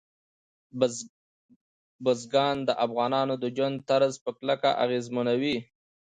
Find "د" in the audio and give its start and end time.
2.67-2.69, 3.43-3.45